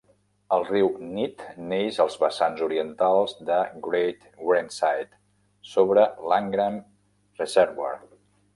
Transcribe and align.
El 0.55 0.63
riu 0.67 0.87
Nidd 1.17 1.43
neix 1.73 1.99
als 2.05 2.15
vessants 2.23 2.63
orientals 2.69 3.35
de 3.51 3.59
Great 3.89 4.25
Whernside, 4.47 5.21
sobre 5.75 6.07
l'Angram 6.33 6.83
Reservoir. 7.43 7.95